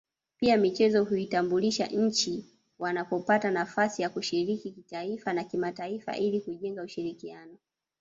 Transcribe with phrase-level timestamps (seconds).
[0.37, 2.45] Pia michezo huitambulisha nchi
[2.79, 7.57] wanapopata nafasi ya kushiriki kitaifa na kimataifa ili kujenga ushirikiano